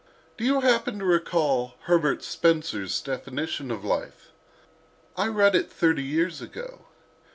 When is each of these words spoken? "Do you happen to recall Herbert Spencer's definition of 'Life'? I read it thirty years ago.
"Do 0.35 0.43
you 0.43 0.61
happen 0.61 0.97
to 0.97 1.05
recall 1.05 1.75
Herbert 1.81 2.23
Spencer's 2.23 3.01
definition 3.01 3.69
of 3.69 3.85
'Life'? 3.85 4.31
I 5.15 5.27
read 5.27 5.53
it 5.53 5.71
thirty 5.71 6.01
years 6.01 6.41
ago. 6.41 6.87